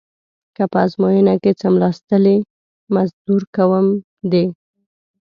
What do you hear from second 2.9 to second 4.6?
مزدور کوم دې.